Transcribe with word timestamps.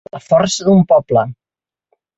La 0.15 0.19
força 0.27 0.67
d’un 0.69 0.81
poble. 0.95 1.27